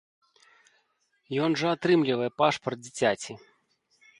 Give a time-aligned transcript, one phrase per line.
[1.47, 3.37] Ён жа атрымлівае пашпарт дзіцяці.